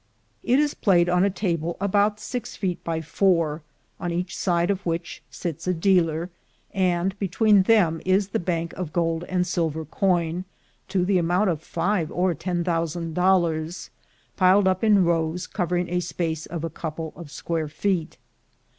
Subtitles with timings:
[0.41, 3.61] It is played on a table about six feet by four,
[3.99, 6.31] on each side of which sits a dealer,
[6.73, 10.45] and between them is the bank of gold and silver coin,
[10.87, 13.91] to the amount of five or ten thousand dollars,
[14.37, 18.17] piled up in rows covering a space of a couple of square feet.